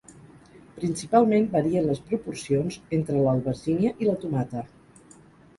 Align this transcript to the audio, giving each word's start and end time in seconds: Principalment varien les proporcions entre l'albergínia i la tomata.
Principalment 0.77 1.45
varien 1.55 1.85
les 1.91 2.01
proporcions 2.07 2.79
entre 2.99 3.23
l'albergínia 3.27 3.93
i 4.07 4.09
la 4.11 4.17
tomata. 4.25 4.65